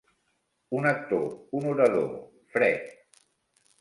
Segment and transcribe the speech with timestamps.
[0.77, 1.29] Un actor,
[1.59, 2.11] un orador,
[2.57, 2.91] fred.